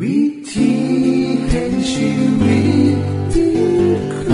[0.00, 0.20] วิ
[0.52, 0.70] ธี
[1.48, 2.58] แห่งชีวิ
[2.94, 2.98] ต
[3.32, 3.54] ที่
[4.14, 4.32] คุณ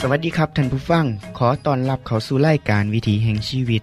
[0.00, 1.04] สวัสดีครับท่านผู้ฟัง
[1.38, 3.82] ขอต้อนรับเข้าสู่รายการวิถีแห่งชีวิต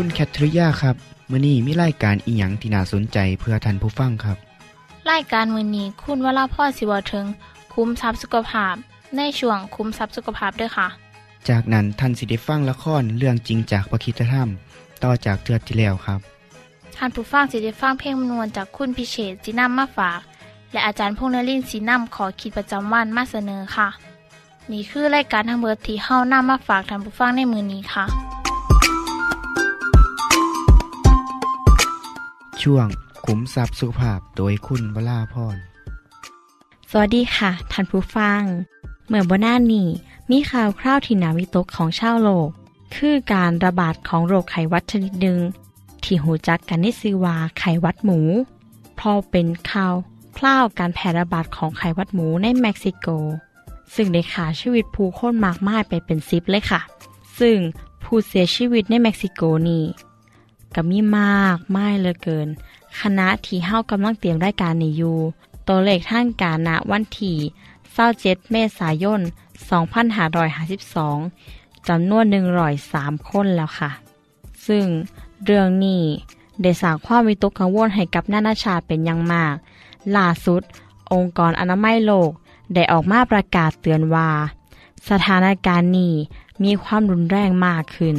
[0.00, 0.96] คุณแคทริยาครับ
[1.30, 4.36] มื้อนี้มีรายการอีหยังที่น่าสนใจเพื่อท่านผู้ฟังครับ
[5.10, 7.26] รายการมือนี้คุณวราพ่อสิเวาถึง
[7.74, 8.74] คุ้มทรัพย์สุขภาพ
[9.16, 10.88] ในช่วงคุ้มทรัพย์สุขภาพด้วยค่ะ
[11.48, 14.48] จากนั้นท่านสิได้ฟังละครเรื่องจริงจากประคีตธรรม
[15.02, 16.20] ต่อจากเทือกที่แล้วครับ
[16.96, 20.20] ท่านผู้ฟังสิได้ฟังเพลงมนวนจากคุณพิเชษจีนัมมาฝาก
[20.72, 23.88] และอาจารย์พงษ์นรินทร์สีนัมขอขีดประจำวันมาเสนอค่ะ
[24.70, 28.35] นี่คือรายการทางเบอร์ที่เฮานํมาฝากท่านผู้ฟังในมือนี้ค่ะ
[32.70, 32.88] ช่วง
[33.26, 35.56] ขุมทรัพย์สุภาพโดยคุณวราพร
[36.90, 38.42] สวัสดีค่ะท่านผู้ฟัง
[39.08, 39.88] เมื่อบนหน้านี้
[40.30, 42.48] มีข่าวคราวที่นาวิตกของชาวโลก
[42.96, 45.38] คือการระบาดของโรคไข้หวัดชนิดหนึ่ง
[46.02, 48.20] ที่หูจักกันในชื่อว่าไข้หวัดหมู
[48.96, 49.94] เพราะเป็นข่าว
[50.36, 53.06] คร่าวการแพร่ระบาดของไข้หวัดหมูในเม็กซิโก
[53.94, 56.80] ซึ่งได้คร่าชีวิตผู้คนมากมายไปเป็นสิบเลยค่ะ
[57.38, 57.56] ซึ่ง
[58.04, 59.84] ผู้เสียชีวิตในเม็กซิโกนี่
[60.74, 62.48] ก็มีมากมายเหลือเกิน
[63.00, 65.18] ขณะที่เฮากำลังเตรียมรายการนี้อยู่
[65.68, 67.36] ตัวเลขทางการณวันที่
[67.94, 69.20] 27เมษายน
[70.94, 72.24] 2552จำนวน
[72.76, 73.90] 103 คนแล้วค่ะ
[74.66, 74.86] ซึ่ง
[75.44, 76.02] เรื่องนี้
[76.62, 79.54] ได้สร้างความวิตกกังวลให้กับนานาชาติเป็นอย่างมาก
[80.16, 80.62] ล่าสุด
[81.12, 82.30] องค์กรอนามัยโลก
[82.74, 84.30] ได้ออกมาประกาศเตือนว่า
[85.10, 86.14] สถานการณ์นี้
[86.64, 88.16] มีความรุนแรงมากขึ้น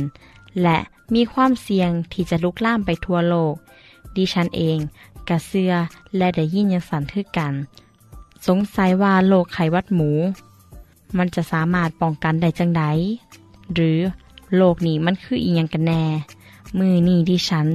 [0.62, 0.78] และ
[1.16, 3.54] มีความเสี่ยงที่จะลุกล่ามไปทั่วโลก
[4.16, 4.78] ดิฉันเอง
[5.30, 5.74] กระเสือ
[6.18, 7.54] และได้ยินยังสันทึกกัน
[8.48, 10.12] สงสัยว่าโรคไขวัดหมู
[11.18, 12.84] มันจะสามารถป้องกันได้จังได
[13.74, 14.00] หรือ
[14.56, 16.04] โรคนี้มันคืออีหยังกันแน่
[16.78, 17.68] มือนี้ดิฉัน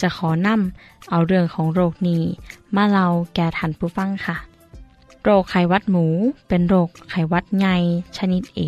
[0.00, 2.22] จะขอนำเอาเรื่องของโรคนี้
[2.76, 4.36] มาเล่าแก่ท่านผู้ฟังค่ะ
[5.22, 6.06] โรคไขวัดหมู
[6.48, 7.76] เป็นโรคไขวัดใหญ่
[8.16, 8.60] ชนิดเอ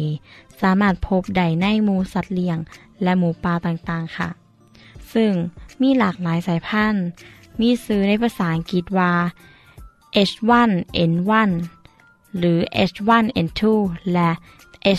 [0.61, 2.59] สามารถพบได้ในหมูสัตว์เลี้ยง
[3.03, 4.29] และหมูป่าต่างๆค่ะ
[5.15, 5.33] ซึ่ง
[5.83, 7.07] มีหลากหลายสายพันธุ์
[7.61, 9.13] มีซื้อในภาษาอังกฤษว่า
[10.29, 11.51] H1N1
[12.39, 12.59] หรือ
[12.91, 13.63] H1N2
[14.13, 14.31] และ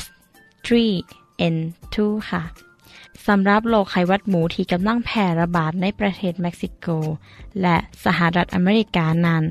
[0.01, 1.97] H3N2
[2.29, 2.43] ค่ะ
[3.27, 6.87] สำหรับโรคไขหวัดหมูที่กำลังแพร่ระบาดในประเทศเม็กซิโก
[7.61, 9.43] และสหรัฐอเมริกานั้น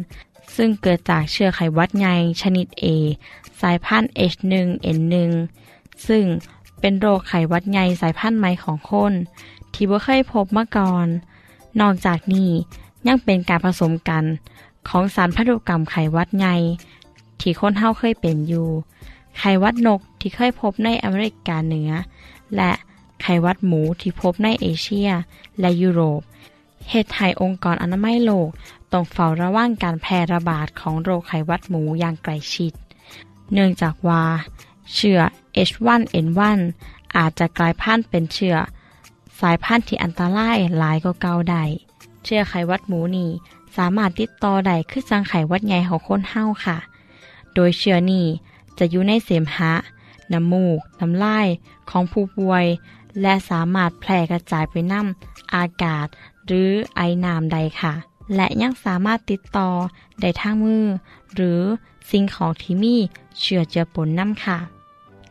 [0.56, 2.86] ซึ่งเกิดจากเชื้อไขหวัดใหญ่ชนิด A
[3.60, 5.14] สายพันธุ์ H1N1
[6.08, 6.24] ซึ่ง
[6.80, 9.12] เป็นโรคไขวัดใหญ่สายพันธุ์ใหม่ของคน
[9.74, 11.06] ที่บ่เคยพบมาก่อน
[11.80, 12.50] นอกจากนี้
[13.06, 14.24] ยังเป็นการผสมกัน
[14.88, 16.56] ของสารพันธุกรรมไขวัดใหญ่
[17.40, 18.68] ที่คนเฮาเคยเป็นอยู่
[19.38, 21.90] ไขวัดนกที่เคยพบในอเมริกาเหนือ
[22.56, 22.72] และ
[23.22, 25.10] ไขวัดหมูที่พบในเอเชีย
[25.60, 26.20] และยุโรป
[26.90, 28.48] เหตุให้องค์กรอนามัยโลก
[28.92, 32.72] ต้องเฝ้าระวังการแพร่ระบาดของโรคไขวัดหมูอย่างใกล้ชิด
[33.52, 34.22] เนื่องจากว่า
[34.94, 35.20] เชื้อ
[35.68, 36.58] H1N1
[37.16, 38.56] อาจจะกลายพันธุ์เป็นเชื้อ
[39.40, 41.64] สายพันธุ์ที่อันตรายหลายกว่าเก่าได้
[42.24, 43.30] เชื้อไขวัดหมูนี่
[43.76, 46.78] สามารถติดต่อได้คือจังไขวัดใหญ่ของคนเฮาค่ะ
[47.54, 48.26] โดยเชื้อนี้
[48.78, 49.72] จะอยู่ในเสมหะ
[50.32, 51.48] น้ำมูก น้ำลาย
[51.90, 52.66] ของผู้ป่วย
[53.20, 56.06] และสามารถแพร่กระจายไปน้ำอากาศ
[56.46, 57.92] หรือไอน้ำใดค่ะ
[58.34, 59.68] และยังสามารถติดต่อ
[60.20, 60.84] ได้ทางมือ
[61.34, 61.60] หรือ
[62.10, 62.96] สิ่งของที่มี
[63.40, 64.75] เชื้อเจือปนน้ำค่ะ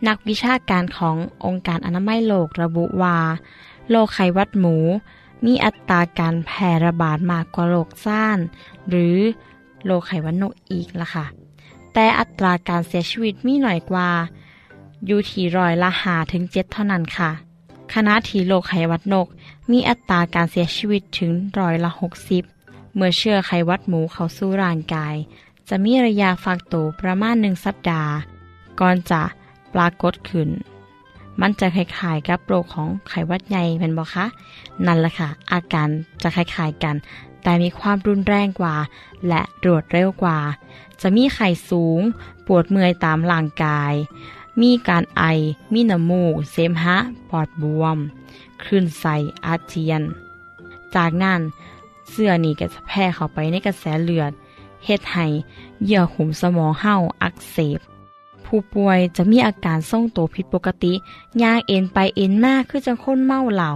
[0.07, 1.15] นักวิชาการของ
[1.45, 3.17] องค์การอนามัยโลกระบุว่า
[3.89, 4.75] โรคไข้หวัดหมู
[5.45, 8.39] มีอัตราการแพร่ระบาดมากกว่าโรคซ่าน
[8.89, 9.17] หรือ
[9.85, 11.25] โรคไข้หวัดนกอีกละค่ะ
[11.93, 14.09] แต่อัตราการเสียชีวิตมีหน่อยกว่า
[15.05, 17.31] อยู่ที่ร้อยละหาถึงเจ็ดเท่านั้นค่ะ
[17.93, 19.27] ขณะที่โรคไข้หวัดนก
[19.71, 22.43] มีอัตราการเสียชีวิตถึงร้อยละหกสิบ
[22.95, 25.15] เมื่อเชื้อไข้หวัดหมูเข้าสู่ร่างกาย
[25.69, 28.13] จะมีระยะฟักตัวประมาณหนึ่งสัปดาห์
[28.79, 29.21] ก่อนจะ
[29.75, 30.49] ปรากฏขึ้น
[31.41, 34.25] มันจะคล้ายๆกับโรคของไข้หวัดใหญ่เป็นบ่คะ
[34.85, 35.89] นั่นแหละค่ะ อาการ
[36.21, 36.95] จะคล้ายๆกัน
[37.43, 38.75] แต่มีความรุนแรงกว่า
[39.27, 40.39] และรวดเร็วกว่า
[41.01, 42.01] จะมีไข้สูง
[42.47, 43.93] ปวดเมื่อยตามร่างกาย
[44.61, 45.23] มีการไอ
[45.73, 46.97] มีน้ำมูก เสมหะ
[47.29, 47.97] ปอดบวม
[48.63, 50.01] คลื่นไส้อาเจียน
[50.95, 51.41] จากนั้น
[52.09, 54.31] เสื้อนี่ก็จะแพร่เข้าไปในกระแสเลือด
[54.85, 55.25] เฮ็ดให้
[55.85, 57.79] เยื่อหุ้มสมองเห่าอักเสบ
[58.45, 60.93] ผู้ป่วยจะมีอาการทรงตัวผิดปกติ
[61.41, 63.71] ย่างเอ็นไปเอ็นมากคือจะค้นเมาเหล่า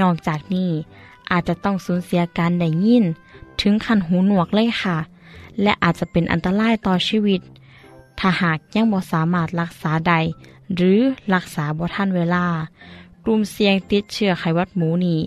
[0.00, 0.70] นอกจากนี้
[1.30, 3.04] อาจจะต้องสูญเสียการได้ยิน
[3.60, 4.98] ถึงคันหูหนวกเลยค่ะ
[5.62, 7.40] และอาจจะเป็นอันตรายต่อชีวิต
[8.18, 10.14] ถ้าหากยังบ่สามารถรักษาใด
[10.74, 11.00] หรือ
[11.34, 12.46] รักษาบ่ทันเวลา
[13.24, 15.18] กลุ่มเสี่ยงติดเชื้อไขวัดหมูนี่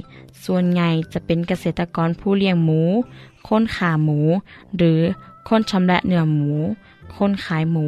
[0.44, 2.82] ส่วนใหญ่จะเป็นเกษตรกรผู้เลี้ยงหมู
[3.48, 4.20] คนขาหมู
[4.78, 5.00] หรือ
[5.48, 6.52] คนชำแหละเนื้อหมู
[7.16, 7.88] คนขายหมู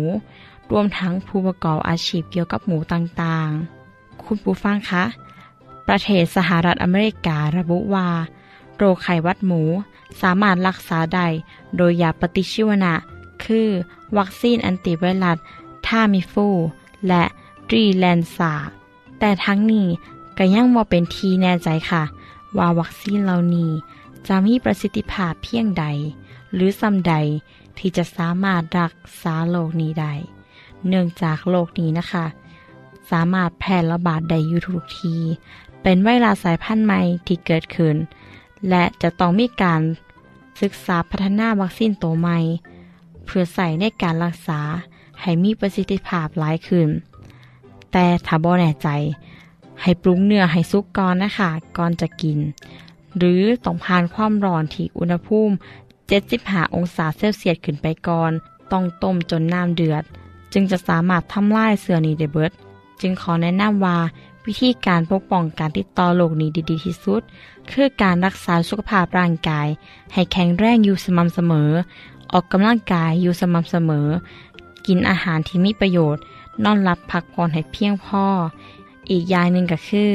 [0.71, 5.03] รวมทั้งผู้ประกอบอาชีพเกี่ยวกับหมูต่างๆ คุณผู้ฟังคะ
[5.87, 8.09] ประเทศสหรัฐอเมริการะบุว่า
[8.77, 9.61] โรคไขวัดหมู
[10.21, 11.27] สามารถรักษาได้
[11.77, 12.93] โดยยาปฏิชีวนะ
[13.43, 13.69] คือ
[14.17, 15.37] วัคซีน antivirus
[15.85, 16.47] Tamiflu
[17.07, 17.23] และ
[17.71, 18.53] Relenza
[19.19, 19.87] แต่ทั้งนี้
[20.37, 22.03] ก็ยังบ่เป็นที่แน่ใจค่ะ
[22.57, 23.71] ว่าวัคซีนเหล่านี้
[24.27, 25.85] จะมีประสิทธิภาพเพียงใด
[26.53, 27.13] หรือซ้ำใด
[27.77, 30.13] ที่จะสามารถรักษาโรคนี้ได้
[30.87, 32.25] เนื่องจากโรคนี้นะคะ
[33.11, 35.15] สามารถแพร่ระบาดได้อยู่ทุกที
[35.81, 37.95] เป็นไวรัสสายพันธุ์ใหม่ที่เกิดขึ้น
[38.69, 39.81] และจะต้องมีการ
[40.61, 42.39] ศึกษาพัฒนาวัคซีนตัวใหม่
[43.25, 44.59] เพื่อใส่ในการรักษา
[45.21, 46.89] ให้มีประสิทธิภาพหลายขึ้น
[47.91, 48.89] แต่ถ้าบ่แน่ใจ
[49.81, 52.39] ให้ปรุงเนื้อให้สุกก่อนนะคะ ก่อนจะกิน
[53.17, 55.53] หรือต้องผ่านความร้อนที่อุณหภูมิ
[56.13, 58.31] 75 องศาเซลเซียสขึ้นไปก่อน
[58.71, 60.03] ต้องต้มจนน้ำเดือด
[60.55, 62.51] จึงจะสามารถทำลายเสือนี้ได้เบิด
[63.01, 63.97] จึงขอแนะนำว่า
[64.45, 67.21] วิธีการปกป้องการติดต่อโรคนี้ดีๆที่สุด
[67.71, 69.67] คือการรักษาสุขภาพร่างกาย
[70.13, 71.69] ให้แข็งแรงอยู่สม่ำเสมอ
[72.31, 74.07] ออกกำลังกายอยู่สม่ำเสมอ
[74.87, 76.21] กินอาหารที่มีประโยชน์
[76.63, 78.25] นอนหลับพักผ่อนให้เพียงพอ
[79.09, 80.11] อีกอย่างหนึ่งก็คือ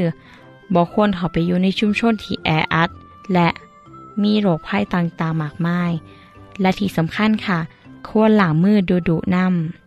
[0.75, 2.91] บอกควรเข้าไปอยู่ในชุมชนที่แออัด
[3.35, 3.49] และ
[4.23, 5.93] มีโรคภัยต่างๆมากมาย
[6.61, 7.59] และที่สำคัญค่ะ
[8.09, 9.80] ควรหล้างมือดูดุน้ำ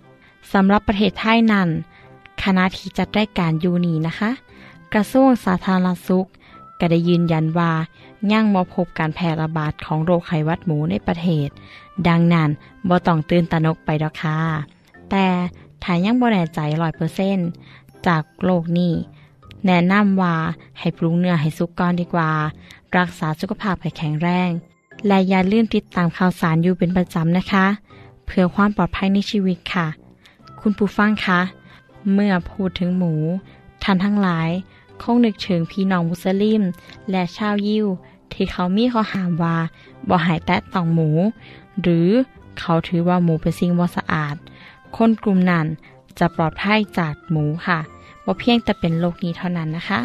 [0.51, 1.69] สำหรับประเทศไทยนั้น
[2.43, 4.31] คณะที่จัดรายการยูนีนะคะ
[4.93, 6.27] กระทรวงสาธารณสุข
[6.79, 7.71] ก็ได้ยืนยันว่า
[8.31, 11.49] ยังบ่พบการแพร่ระบาดของโรคไข้หวัดหมูในประเทศ
[12.07, 12.49] ดังนั้น
[12.89, 14.37] บ่ต้องตื่นตระหนกไปดอกค่ะ
[15.09, 15.25] แต่
[15.83, 17.37] ถ้ายังบ่แน่ใจร้อยเปอร์เซน
[18.07, 18.93] จากโรคนี้
[19.65, 20.35] แนะนำว่า
[20.79, 22.31] ให้ปรุงเนื้อให้สุกก่อนดีกว่า
[22.97, 24.51] รักษาสุขภาพให้แข็งแรง
[25.07, 27.65] และอย่าลืมติดตามข่าวสารอยู่เป็นประจำนะคะ
[28.25, 29.87] เพื่อความปลอดภัยในชีวิตค่ะ
[30.65, 31.41] คุณผู้ฟังคะ
[32.13, 33.13] เมื่อพูดถึงหมู
[33.83, 34.49] ท่านทั้งหลาย
[35.01, 36.61] คงนึกถึงพี่น้องมุสลิม
[37.11, 37.87] และชาวยิว
[38.33, 39.57] ที่เขามีข้อหามว่า
[40.09, 41.09] บ่หายแตะต้องหมู
[41.81, 42.09] หรือ
[42.59, 44.35] เขาถือว่าหมูเป็นสิ่งบ่สะอาด
[44.95, 45.65] คนกลุ่มนั้น
[46.19, 47.79] จะปลอดภัยจากหมูค่ะ
[48.25, 49.99] บ่าเพียงแต่เป็นโรคนี้เท่านั้นนะคะ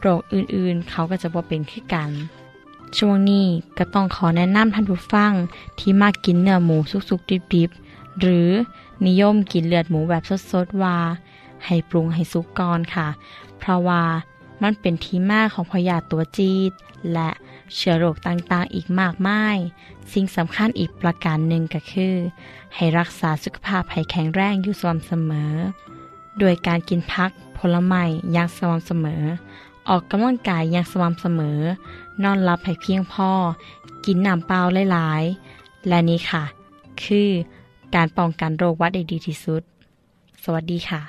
[0.00, 2.10] โรคอื่นๆ เขาก็จะบ่เป็นขึ้นกัน
[2.98, 3.46] ช่วงนี้
[3.78, 5.32] ก็ต้องขอแนะนำท่านผู้ฟัง
[5.78, 8.50] ที่มากกินเนื้อหมูสุกๆดิบๆ หรือ
[9.06, 10.96] นิยมกินเลือดหมูแบบสดๆว่า
[11.64, 13.08] ให้ปรุงให้สุกก่อนค่ะ
[13.58, 14.04] เพราะว่า
[14.62, 16.72] มันเป็นที่มาของพยาธิตัวจีด
[17.12, 17.30] และ
[17.74, 19.56] เชื้อโรคต่างๆ อีกมากมาย
[20.12, 22.14] สิ่งสำคัญอีกประการหนึ่งก็คือ
[22.74, 25.52] ให้รักษาสุขภาพให้แข็งแรงอยู่สม่ำเสมอ
[26.38, 29.22] โดยการกินพักผลไม้อย่างสม่ำเสมอ
[29.88, 31.58] ออกกำลังกายอย่างสม่ำเสมอ
[32.22, 33.30] นอนหลับให้เพียงพอ
[34.04, 34.60] กินน้ำเปล่า
[34.92, 36.44] หลายๆ และนี่ค่ะ
[37.02, 37.30] คือ
[37.94, 39.62] การป้องกันโรคหวัดได้ดีที่สุด
[40.44, 41.00] สวัสดีค่ะ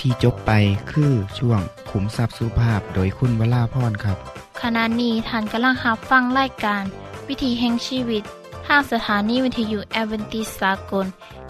[0.00, 0.52] ที่จบไป
[0.90, 1.60] คือช่วง
[1.90, 4.18] ขุมทรัพย์สุภาพโดยคุณวราพรครับ
[4.62, 6.84] ขณะนี้ท่านกำลังรับฟังรายการ
[7.28, 8.22] วิถีแห่งชีวิต
[8.66, 11.06] ทางสถานีวิทยุแอเวนติสากล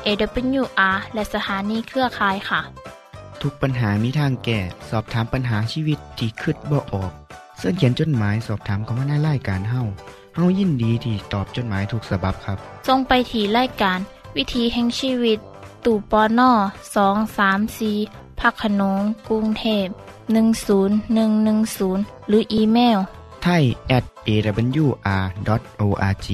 [0.06, 2.60] AWR และสถานีเครือข่ายค่ะ
[3.42, 4.58] ทุกปัญหามีทางแก้
[4.90, 7.12] สอบถามปัญหาชีวิตที่คืดบ่ออก
[7.58, 9.82] เสื้อเขียนจดหมายสอบถามเขามาในรายการเฮา
[10.34, 12.58] เฮายินดีที่ตอบจดหมายถูกสาบบครับ
[12.88, 13.98] ทรงไปถีรายการ
[14.36, 15.38] วิถีแห่งชีวิต
[15.84, 16.50] ตู่ปอน่อ
[16.94, 17.92] สองสามสี
[18.40, 19.86] พักขนงกรุงเทพ
[20.50, 22.98] 10110 หรืออีเมล
[23.42, 23.64] ไทย
[23.96, 26.28] at awr.org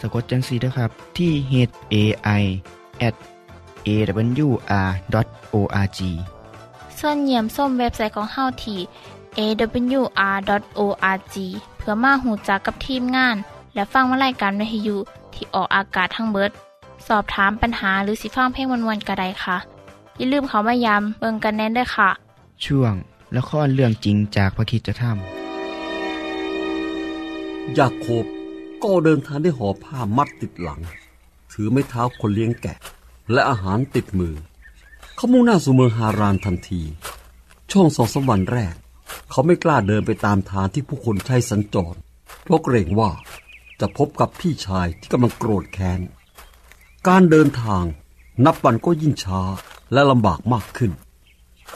[0.00, 1.52] สะกดจังสีนะครับ ที่ h
[1.94, 1.96] a
[2.40, 2.42] i
[3.06, 3.14] at
[3.86, 6.00] awr.org
[6.98, 8.80] ส่วนเยี่ยมส้มเว็บไซต์ของเฮาที่
[9.38, 11.36] awr.org
[11.71, 13.36] เพื่อมาหูจักกับทีมงาน
[13.74, 14.96] และฟังวารายการวิทยุ
[15.34, 16.50] ที่ออกอากาศทั้งเบิด
[17.08, 19.56] สอบถามปัญหาหรือสิฟังเพลงวนๆกระไดค่ะ
[20.16, 22.10] อย่าลืมเขามายามเบิงกันแน่นด้วยค่ะ
[22.64, 22.94] ช่วง
[23.36, 25.04] ละครเรื่องจริงจากพระคิดจะท
[27.78, 28.24] ยาโคบ
[28.82, 30.80] ก็เดินทางด้วยห่อผ้ามัดติดหลัง
[31.52, 32.74] ถือไม้เท้าคนเลี้ยงแกะ
[33.32, 34.34] และอาหารติดมือ
[35.16, 36.82] เขามุ่งหน้าสู่เมืองฮารานทันที
[37.70, 38.74] ช่วงสองสามวันแรก
[39.30, 41.96] เขาไม่กล้าเดินไปตามทางที่ผู้คนใช้สัญจร
[42.42, 43.10] เพราะเกรงว่า
[43.80, 46.00] จะพบกับพี่ชายที่กำลังโกรธแค้น
[47.08, 47.84] การเดินทาง
[48.44, 49.40] นับวันก็ยิ่งช้า
[49.92, 50.92] และลำบากมากขึ้น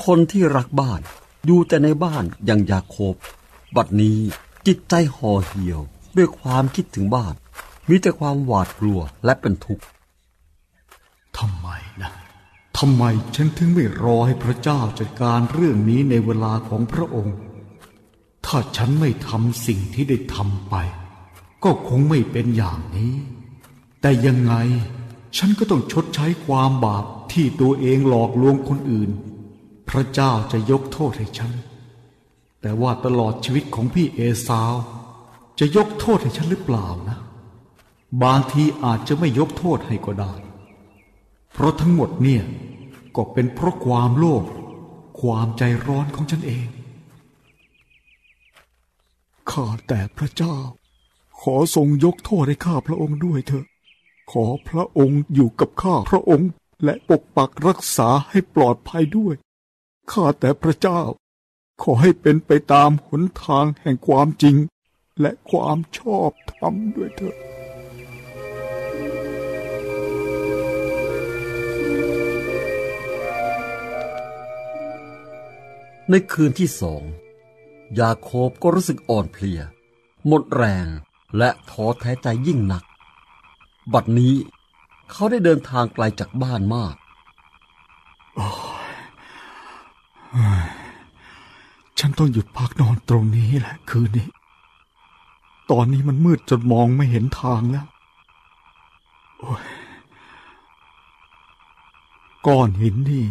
[0.04, 1.00] คนที่รักบ้าน
[1.46, 3.14] อยู่แต่ในบ้านอย่างยาโคบ
[3.76, 4.18] บัดนี้
[4.66, 5.80] จิตใจห่อเหี่ยว
[6.16, 7.34] ด้วยความคิดถึงบ้าน
[7.88, 9.84] มีแต่ความหวาดกลัวและเป็นทุกข์
[11.38, 11.68] ทำไม
[12.02, 12.12] นะ
[12.78, 13.04] ทำไม
[13.36, 17.36] ฉันถึงไม่รอให้พระเจ้าจัดการเรื่องนี้ในเวลาของพระองค์
[18.46, 20.74] ถ้าฉันไม่ทำสิ่งที่ได้ทำไป
[21.64, 23.14] ก็คงไม่เป็นอย่างนี้
[24.00, 24.54] แต่ยังไง
[25.36, 29.10] ฉันก็ต้องชดใช้ความบาปที่ตัวเองหลอกลวงคนอื่น
[29.88, 31.52] พระเจ้าจะยกโทษให้ฉัน
[32.60, 34.74] แต่ว่าตลอดชีวิตของพี่เอสาว
[35.58, 37.18] จะยกโทษให้ฉันหรือเปล่านะ
[38.22, 40.32] บางทีอาจจะไม่ยกโทษให้ก็ได้
[41.58, 42.44] เพราะทั้งหมดเนี่ย
[43.16, 44.44] ก็เป็นเพราะความโลภ
[45.20, 46.66] ความใจร้อนของฉันเอง
[49.50, 50.56] ข้าแต่พระเจ้า
[51.40, 53.66] ขอทรงยกโทษให้ข้าพระองค์ด้วยเถอะ
[54.32, 56.50] ขอพระองค์อยู่กับข้าพระองค์
[56.84, 59.34] และปกปักรักษาให้ปลอดภัยด้วย
[60.12, 61.00] ข้าแต่พระเจ้า
[61.82, 64.56] ขอให้เป็นไปตามหนทางแห่งความจริง
[65.20, 67.45] และความชอบธรรมด้วยเถอะ
[76.10, 77.02] ในคืนที่สอง
[78.00, 79.60] ยาโคบก็รู้สึกอ่อนเพลีย
[80.26, 80.86] หมดแรง
[81.38, 82.84] และท้อแท้ใจยิ่งหนัก
[83.92, 84.34] บัดนี้
[85.10, 86.94] เขาได้เดินทางไกลจากบ้านมาก
[91.98, 94.28] ฉันต้องหยุดพักนอนตรงนี้แหละคืนนี้
[95.70, 97.86] ตอนนี้มันมืดจนมองไม่เห็นทางแล้ว
[102.46, 103.24] ก้อนหินนี่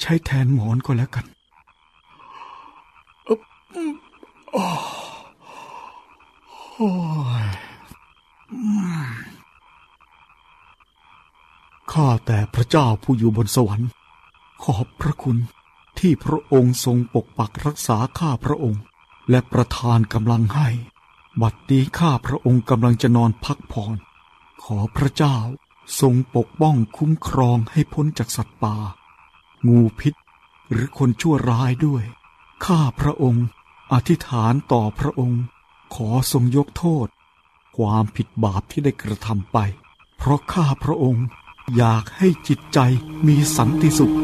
[0.00, 1.26] ใช้แทนหมอนก็แล้วกัน
[3.74, 3.94] อึ๊บอืม
[4.54, 4.68] อ้อ
[6.74, 6.90] โอ้
[7.44, 7.46] ย
[11.92, 13.88] ข้าแต่พระเจ้าผู้อยู่บนสวรรค์
[14.62, 15.38] ขอบพระคุณ
[15.98, 18.82] ที่พระองค์ทรงปกปักรักษาข้าพระองค์
[19.30, 20.68] และประทานกำลังให้
[21.42, 23.96] บัดนี้ข้าพระองค์กำลังจะนอนพักผ่อน
[24.64, 25.36] ขอพระเจ้า
[26.00, 28.76] ทรงปกป้องคุ้มครองให้พ้นจากสัตว์ป่า
[29.68, 30.14] งูพิษ
[30.70, 32.04] หรือคนชั่วร้ายด้วย
[32.64, 33.44] ข้าพระองค์
[33.92, 35.42] อธิษฐานต่อพระองค์
[35.94, 37.06] ขอทรงยกโทษ
[37.76, 39.58] ความผิดบาปที่ได้กระทำไป
[40.18, 41.26] เพราะข้าพระองค์
[41.76, 42.78] อยากให้จิตใจ
[43.26, 44.14] มีสันติสุข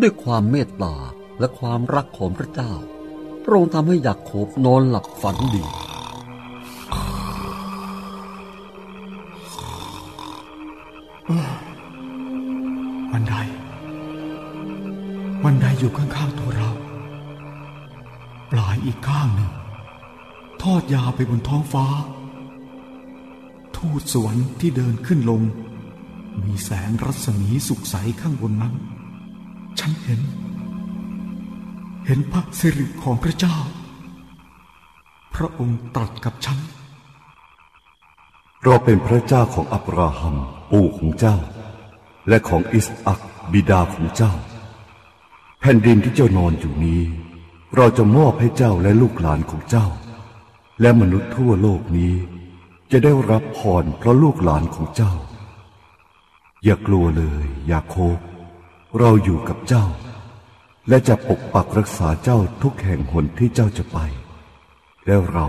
[0.00, 0.94] ด้วยความเมตตา
[1.38, 2.72] และความรักของพระเจ้า
[3.44, 11.67] พระองค์ทำให้ยาโคบนอนหลับฝันดีบั
[15.78, 16.70] อยู่ข้างๆตัวเรา
[18.52, 19.50] ปลายอีกข้างหนึ่ง
[20.62, 21.86] ทอดยาวไปบนท้องฟ้า
[23.76, 25.42] ทูตสวรรค์ที่เดินขึ้นลง
[26.44, 28.74] มีแสงรัศมีสุกใสข้างบนนั้น
[29.78, 30.20] ฉันเห็น
[32.06, 33.56] เห็นพระสิริของพระเจ้า
[35.34, 36.58] พระองค์ตรัสกับฉัน
[38.64, 40.36] เราเป็นพระเจ้าของอับราฮัม
[40.70, 41.36] ปู่ของเจ้า
[42.28, 43.20] และของอิสอัก
[43.52, 44.32] บิดาของเจ้า
[45.60, 47.02] แผ่นดินที่เจ้านอนอยู่นี้
[47.76, 49.86] เราจะมอบให้เจ้าและลูกหลานของเจ้า
[50.80, 52.14] และมนุษย์ทั่วโลกนี้
[52.90, 55.12] จะได้รับพรเพราะลูกหลานของเจ้า
[56.64, 58.18] อย่ากลัวเลยยาโคบ
[58.98, 59.84] เราอยู่กับเจ้า
[60.88, 63.98] และจะปกปักรักษาเจ้าทุกแห่งหนที่เจ้าจะไป
[65.06, 65.46] แล้วเรา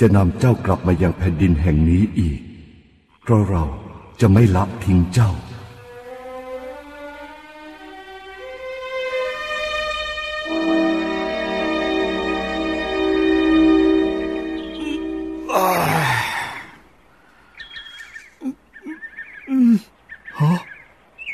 [0.00, 2.40] จะนำเจ้ากลับมายังแผ่นดินแห่งนี้อีก
[3.22, 3.64] เพราะเรา
[4.20, 5.30] จะไม่ละทิ้งเจ้า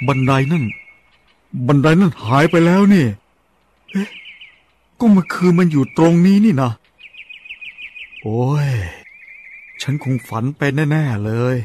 [0.09, 0.65] บันไดนั่น
[1.67, 3.07] บันไดนั่นหายไปแล้วนี่
[3.91, 4.11] เอ๊ะ
[4.99, 6.73] ก็เมื่อคืนมันอยู่ตรงนี้นี่นะ
[8.23, 8.71] โอ้ย
[9.83, 11.57] ฉันคงฝันไปแน่ ๆ เลย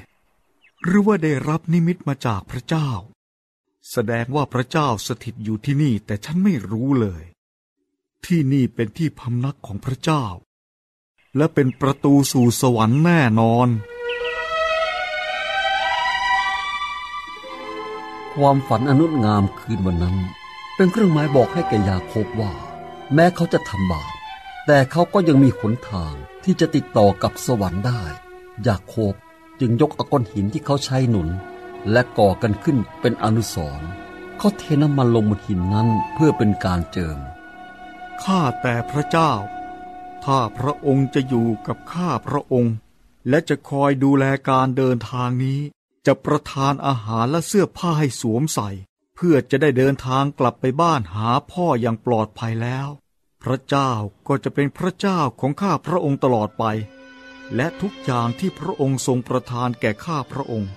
[0.83, 2.89] หรือว่าได้รับนิมิตมาจากพระเจ้า
[3.91, 7.23] แสดงว่าพระเจ้าสถิตอยู่ที่นี่ แต่ฉันไม่รู้เลย
[8.25, 10.25] ที่นี่เป็นที่พำนักของพระเจ้า
[11.38, 13.67] และเป็นประตูสู่สวรรค์แน่นอน
[18.35, 20.17] ความฝันอนุงามคืนวันนั้น
[20.75, 22.53] เป็นเครื่องหมายบอกให้แก่ยาโคบว่า
[23.13, 24.11] แม้เขาจะทำบาป
[24.65, 26.13] แต่เขาก็ยังมีหนทาง
[26.43, 28.03] ที่จะติดต่อกับสวรรค์ได้
[28.67, 29.13] ยาโคบ
[29.59, 31.29] จึงยกอก้อนหินที่เขาใช้หนุน
[31.91, 33.89] และก่อกันขึ้นเป็นอนุสรณ์
[34.37, 37.19] เขาเทน้ำมันลงบนหินนั้นเพื่อเป็นการเจิม
[38.23, 39.31] ข้าแต่พระเจ้า
[40.23, 42.75] ถ้าพระองค์จะอยู่กับข้าพระองค์
[43.29, 45.59] และจะคอยดูแลการเดินทางนี้
[46.05, 48.69] จะประทานอาหารและเสื้อผ้าให้สวมใส่
[49.15, 52.88] เพื่อจะได้เดินทางกลับไปบ้านหาพ่ออย่างปลอดภัยแล้ว
[53.43, 53.91] พระเจ้า
[54.27, 56.65] ก็จะเป็นพระเจ้าของข้าพระองค์ตลอดไป
[57.55, 60.72] และทุกอย่างที่พระองค์ทรงประทานแก่ข้าพระองค์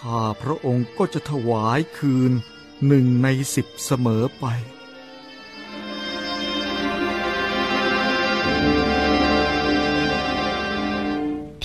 [0.00, 2.32] ข้าพระองค์ก็จะถวายคืน
[2.86, 4.46] หนึ่งในสิบเสมอไป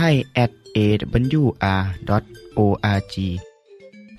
[0.04, 1.54] ทย at awr.org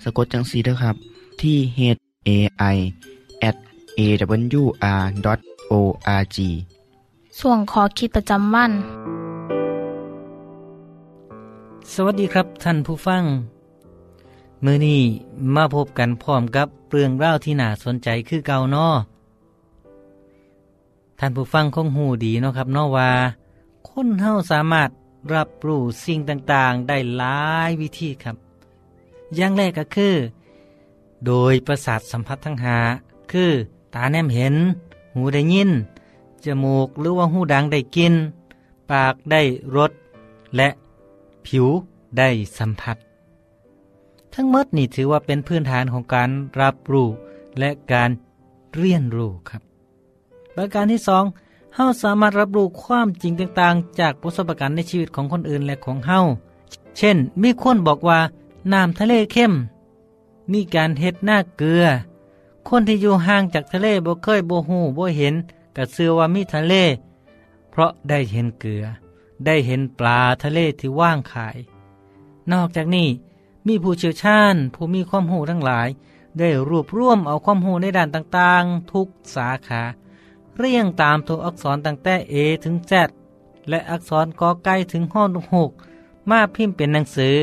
[0.03, 0.95] สะกดจังสีนะครับ
[1.41, 1.79] ที่ h
[2.27, 2.29] a
[2.75, 2.77] i
[3.49, 3.55] at
[3.99, 5.27] awr.org
[7.39, 8.71] ส่วนขอคิดประจำวัน
[11.93, 13.23] สวัสดีครับท่านผู้ฟัง
[14.65, 15.01] มือนี้
[15.55, 18.87] มาพบกันพร้อมกับเรื่องเล่าวที่น่าสนใจคือเก่าเนอ
[21.19, 23.09] ท่านผู้ฟังคงหูดีเนาะครับเนอว่า
[23.89, 24.89] คนเฮาสามารถ
[25.33, 27.39] รับรู้สิ่งต่างๆ ได้หลา
[27.69, 28.37] ยวิธีครับ
[29.35, 30.15] อย่างแรกก็คือ
[31.25, 32.77] โดยประสาทสัมผัสทั้งหา
[33.31, 33.51] คือ
[33.93, 34.55] ตาแนมเห็น
[35.15, 35.71] หูได้ยิน
[36.45, 38.13] จมูกหรือว่าหูดังได้กิน
[38.91, 39.41] ปากได้
[39.75, 39.91] รส
[40.55, 40.69] และ
[41.45, 41.67] ผิว
[42.17, 42.97] ได้สัมผัส
[44.33, 46.29] ทั้งหมดนี่ถือว่าเป็นพื้นฐานของการ
[46.61, 47.07] รับรู้
[47.59, 48.09] และการ
[48.75, 49.61] เรียนรู้ครับ
[50.55, 51.23] ประการที่สอง
[51.75, 56.19] เฮาสามารถรับรู้ความจริงต่างๆ จากประสบการณ์ในชีวิตของคนอื่นและของเฮา
[56.97, 58.19] เช่น มีคนบอกว่า
[58.73, 59.53] น้ำทะเลเข้ม
[60.51, 61.85] มีการเฮ็ดหน้าเกลือ
[62.67, 65.35] คนที่อยู่ห่างจากทะเลบ่เคยบ่ฮู้บ่เห็น
[65.75, 66.73] ก็เชื่อว่ามีทะเล
[67.69, 68.83] เพราะได้เห็นเกลือ
[69.45, 71.57] ได้เห็นปลาทะเลที่ว่างขาย
[72.51, 73.07] นอกจากนี้
[73.67, 75.87] มีผู้เชี่ยวชาญ ผู้มีความรู้ทั้งหลาย
[76.37, 79.81] ได้รวบรวมเอาความรู้ในด้านต่างๆ ทุกสาขา
[80.57, 82.93] เรียงตามตัวอักษรตั้งแต่ A ถึง Z
[83.69, 85.71] และอักษรกอไก่ถึงห้องหก
[86.29, 87.35] มาพิมพ์เป็นหนังสือ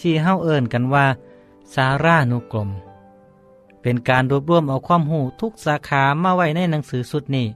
[0.00, 1.06] ที่เฮาเอิ้นกันว่า
[1.74, 2.68] สารานุกรม
[3.82, 7.46] เป็นการรวบรวมเอาความรู้ทุกสาขามาไว้ในหนังสือสุดนี้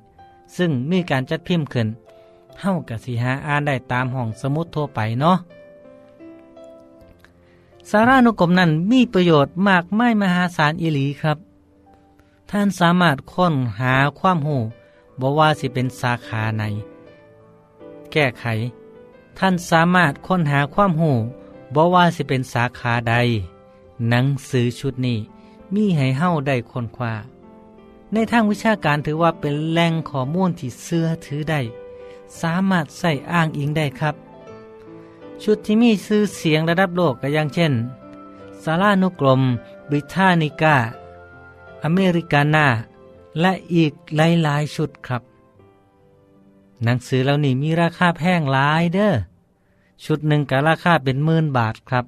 [0.57, 1.89] ซึ่งมีการจัดพิมพ์ขึ้น
[2.61, 5.37] เฮากะสิหาอ่านได้ตามห้องสมุดทั่วไปเนาะ
[7.91, 11.39] สารานุกรมนั้นมีประโยชน์มากไมายมหาศาลอิหลีครับ
[12.51, 14.59] ท่านสามารถค้นหาความหู
[15.21, 16.63] บอกว่าสิเป็นสาขาไหน
[18.13, 18.45] แก้ไข
[19.39, 21.13] ท่านสามารถค้นหาความหู
[21.75, 23.15] บอกว่าสิเป็นสาขาใด
[24.09, 25.19] หนังสือชุดนี้
[25.75, 27.15] มีให้เฮ้าได้ค้นคว้า
[28.13, 31.61] ในทางวิชาการถือว่าเป็นแหล่งข้อมูลที่เสื้อถือได้
[32.41, 34.15] สามารถใส่อ้างอิงได้ครับ
[35.43, 37.73] ชุดที่มีชื่อเสียงระดับโลกก็อย่างเช่น
[38.63, 39.43] สารานุกรม
[39.89, 40.77] บริทานิกา
[41.85, 42.67] อเมริกานา
[43.41, 45.23] และอีกหลายๆชุดครับ
[46.85, 49.15] หนังสือเหล่านี้มีราคาแพงหลายเด้อ
[50.05, 52.05] ชุดหนึ่งก็ราคาเป็นหมื่นบาทครับ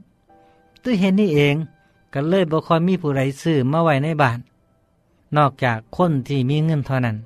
[0.82, 1.56] ด้วเห็นนี่เอง
[2.12, 4.38] ก็เลยบ่ค่อยมีผู้ใดซื้อมาไว้ในบ้าน
[5.36, 7.16] นอกจากคนที่มีเงินเท่านั้น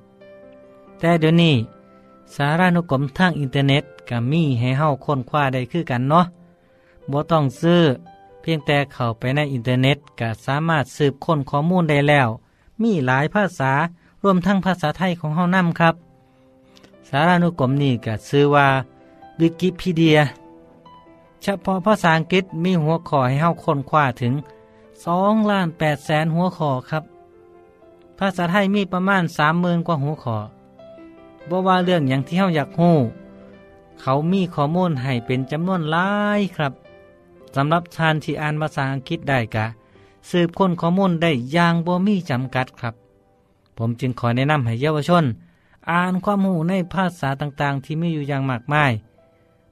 [0.99, 1.55] แต่เดี๋ยวนี้
[2.35, 6.25] สารานุกรมทางอินเทอร์เน็ตก็มีให้เฮาค้นคว้าได้คือกันเนาะ
[7.11, 7.81] บ่ต้องซื้อ
[8.41, 12.29] เพียงแต่เข้าไปในอินเทอร์เน็ตก็สามารถสืบค้นข้อมูลได้แล้ว
[12.81, 13.71] มีหลายภาษา
[14.23, 15.95] รวมทั้งภาษาไทยของเฮานำครับ
[17.09, 18.67] สารานุกรมนี้ก็ชื่อว่า
[19.39, 20.19] วิกิพีเดีย
[21.41, 24.33] เฉพาะภาษาอังกฤษมีหัวข้อให้เฮาค้นคว้าถึง
[24.91, 27.03] 2ล้าน8แสนหัวข้อครับ
[28.19, 30.37] ภาษาไทยมีประมาณ30,000กว่าหัวข้อ
[31.49, 32.95] บ่ว่าเรื่องอย่างที่เฮาอยากฮู้
[34.01, 36.73] เขามีข้อมูลให้เป็นจำนวนหลายครับ
[37.55, 39.65] สำหรับทานที่อ่านภาษาอังกฤษได้กะ
[40.29, 42.95] สืบค้นข้อมูลได้อย่างบ่มีจำกัดครับ
[43.77, 45.25] ผมจึงขอแนะนำให้เยาวชน
[45.89, 48.91] อ่านความรู้ในภาษาต่างๆ ที่มีอยู่อย่างมากมาย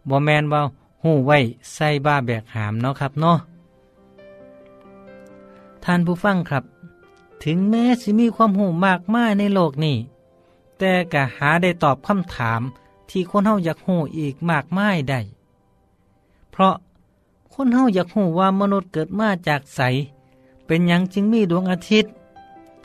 [0.10, 0.62] บ่แมนว่า
[1.04, 1.38] หูไว้
[1.74, 3.38] ใส่บ้าแบกหามเนาะครับเนาะ
[5.84, 6.64] ท่านผู้ฟังครับ
[7.44, 9.98] ถึงแม้สิมีความหูมากมายในโลกนี้
[10.80, 12.62] แต่ก็หาได้ตอบคำถาม
[13.10, 15.20] ที่คนเฮาอยากหูอีกมากมายได้
[16.52, 16.76] เพราะ
[17.54, 19.82] คนเฮาอยากหูว่ามนุษย์เกิดมาจากใส
[20.70, 22.12] เป็นหยังจึงมีดวงอาทิตย์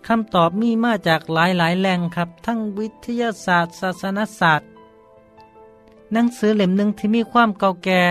[0.06, 4.68] คำตอบมีมาจากหลายหลายแหล่งครับ ทั้งวิทยาศาสตร์ศาสนศาสตร์
[6.12, 8.02] หนังสือเล่มหนึ่งที่มีความเก่าแก่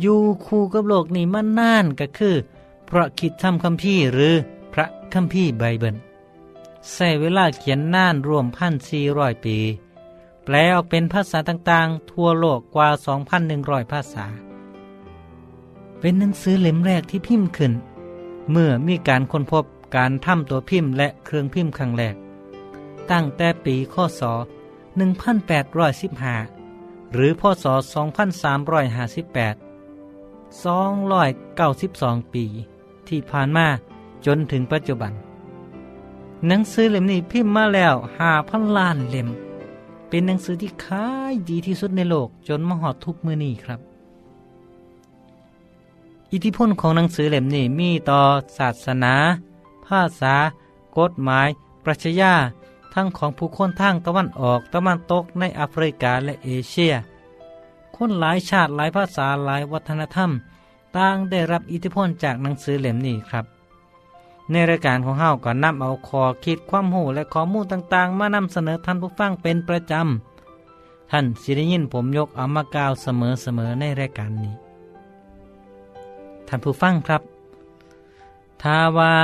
[0.00, 2.34] อยู่คู่กับโลกนี้มานานก็คือ
[2.88, 4.34] พระคิดทำคัมภีร์หรือ
[4.72, 5.96] พระคัมภีร์ไบเบิล
[6.90, 9.56] ใช้เวลาเขียนนานรวมพันสี่ร้อยปี
[10.44, 12.88] แปลออกเป็นภาษาต่างๆ ทั่วโลกกว่า
[13.40, 14.24] 2,100 ภาษา
[15.98, 17.72] เป็นหนังสือเล่มแรกที่พิมพ์ขึ้น
[18.50, 19.64] เมื่อมีการค้นพบ
[19.96, 22.14] การทำตัวพิมพ์และเครื่องพิมพ์ครั้งแรก
[23.10, 24.22] ตั้งแต่ปีข้อศ
[25.48, 27.76] 1815 หรือพศ 2358
[30.64, 32.44] 292 ปี
[33.08, 33.66] ที่ผ่านมา
[34.26, 35.12] จนถึงปัจจุบัน
[36.46, 39.28] หนังสือเล่มนี้พิมพ์มาแล้วห้าพันล้านเล่ม
[40.08, 43.80] เป็นหนังสือที่ขายดีที่สุดในโลกจนมาหอดทุกมือนี้ครับ
[46.34, 48.20] อิทธิพลของหนังสือเล่มนี้มีต่อ
[48.58, 49.14] ศาสนา
[49.86, 50.34] ภาษา
[50.98, 51.48] กฎหมาย
[51.84, 52.34] ปรัชญา
[52.94, 56.92] ทั้งของผู้คนทางตะวันออกตะวันตกในแอฟริกาและเอเชีย
[57.96, 60.30] คนหลายชาติหลายภาษาหลายวัฒนธรรม
[60.96, 63.44] ต่างได้รับอิทธิพลจากหนังสือเล่มนี้ครับ
[64.50, 73.06] ในรายการของเฮาก็นำเอาคอคิดความหูและข้อมูลต่างๆ มานำเสนอท่านผู้ฟังเป็นประจำท่านสิได้ยินผมยกเอามากล่าวเส
[73.58, 74.63] มอๆในรายการนี้
[76.48, 77.22] ท่านผู้ฟังครับ
[78.62, 79.14] ถ้าว่า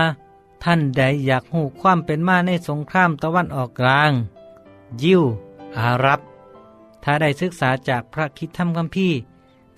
[0.64, 4.12] ท่านใดอยากหูความเป็นมาในสงครามตะวันออกกลาง
[5.02, 5.22] ยิว
[5.78, 6.20] อารับ
[7.02, 9.18] ถ้าได้ศึกษาจากพระคิดธรรมคัมภีร์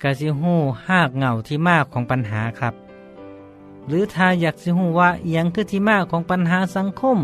[0.01, 0.53] กสิหู
[0.89, 2.73] หากเหงาที่มากของปัญหาครับ
[3.87, 7.17] หรือถ้าอยากสิหูว่าเอียงคือที่มากของปัญหาสังคม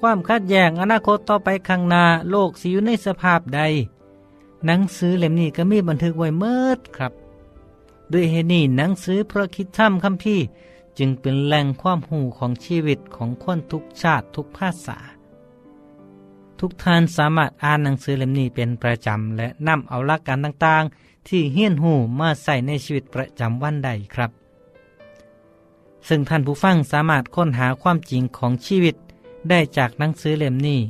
[0.00, 3.60] ความคัดแย้งอนาคตต่อไปข้างหน้าโลกสิอยู่ในสภาพใด
[4.66, 7.12] หนังสือเล่มนี้ก็มีบันทึกไว้เมิดครับ
[8.12, 10.44] ด้วยเหตุนี้หนังสือพระคิดธรรมคัมภีร์
[10.98, 14.98] จึงเป็นแหล่งความหูของชีวิตของคนทุกชาติทุกภาษา
[16.60, 24.30] ทุกท่านสามารถอ่านหนังสือเล่มนี้เป็นประจำ และนำเอาหลักการต่างๆ ที่เฮี้ยนหูมาใส่ในชีวิตประจำวันใดครับ
[26.08, 28.96] ซึ่งท่านผู้ฟังสามารถค้นหาความจริงของชีวิต
[29.48, 30.80] ได้จากหนังสือเล่มนี้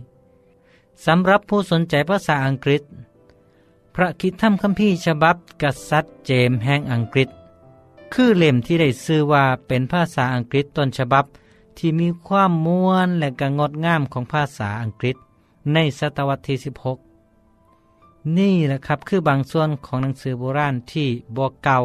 [1.06, 2.82] สำหรับผู้สนใจภาษาอังกฤษ
[4.00, 7.28] พระคิดธรรมคัมภีร์ฉบับกษัตริย์เจมส์แห่งอังกฤษ
[8.12, 11.24] คือเล่มที่ได้ชื่อว่าเป็นภาษาอังกฤษต้นฉบับ
[11.78, 15.16] ที่มีความม้วนและก็งดงามของภาษาอังกฤษ
[15.72, 16.56] ในศตวรรษที่
[17.44, 21.78] 16 นี่แหละครับคือบางส่วนของหนังสือโบราณที่บวเก่า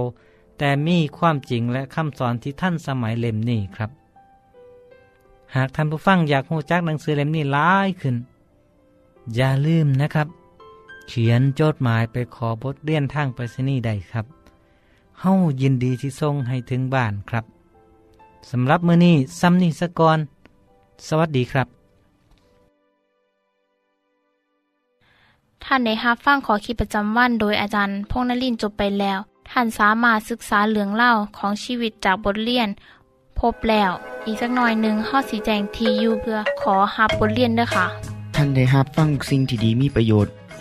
[0.57, 3.91] แต่มีความจริงและคำสอนที่ท่านสมัยเล่มนี้ครับ
[5.55, 8.15] หากท่านผู้ฟังอยากรู้จักหนังสือเล่มนี้หลายขึ้น
[9.35, 10.29] อย่าลืมนะครับ
[11.07, 14.25] เขียนจดหมายไปขอบทเรียนทางไปรษณีย์ได้ครับ
[15.19, 17.45] เฮายินดีที่ส่งให้ถึงบ้านครับ
[18.51, 20.19] สำหรับมื้อนี้ซ้ำนี้สะก่อน
[21.07, 21.67] สวัสดีครับ
[25.63, 32.69] ท่านได้รับฟังขอคิดประจำวันโดยอาจารย์พงษ์นลินทร์จบไปแล้ว ท่านสามารถศึกษาเรื่องเล่าวของชีวิตจากบทเรียน
[33.39, 33.91] พบแล้ว
[34.25, 37.85] อีกสักหน่อยหนึ่งข้อสีแจงทีอยู่เพื่อขอฮับบทเรียนด้วยค่ะ
[38.35, 40.33] ท่านได้รับฟังสิ่งที่ดีมีประโยชน์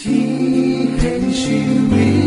[0.00, 0.26] ที่
[0.98, 2.17] เห็นชีวิต